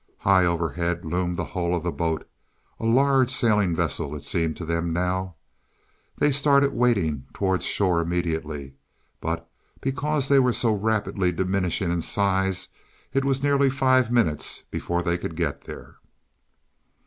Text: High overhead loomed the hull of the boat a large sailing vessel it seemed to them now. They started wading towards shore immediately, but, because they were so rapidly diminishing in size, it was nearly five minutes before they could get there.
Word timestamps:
High 0.21 0.47
overhead 0.47 1.05
loomed 1.05 1.37
the 1.37 1.45
hull 1.45 1.75
of 1.75 1.83
the 1.83 1.91
boat 1.91 2.27
a 2.79 2.87
large 2.87 3.29
sailing 3.29 3.75
vessel 3.75 4.15
it 4.15 4.23
seemed 4.23 4.57
to 4.57 4.65
them 4.65 4.91
now. 4.91 5.35
They 6.17 6.31
started 6.31 6.73
wading 6.73 7.25
towards 7.33 7.65
shore 7.65 8.01
immediately, 8.01 8.73
but, 9.19 9.47
because 9.79 10.27
they 10.27 10.39
were 10.39 10.53
so 10.53 10.73
rapidly 10.73 11.31
diminishing 11.31 11.91
in 11.91 12.01
size, 12.01 12.69
it 13.13 13.23
was 13.23 13.43
nearly 13.43 13.69
five 13.69 14.09
minutes 14.11 14.63
before 14.71 15.03
they 15.03 15.19
could 15.19 15.35
get 15.35 15.65
there. 15.65 15.97